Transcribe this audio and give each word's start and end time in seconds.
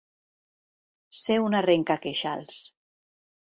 Ser 1.21 1.37
un 1.49 1.59
arrencaqueixals. 1.59 2.61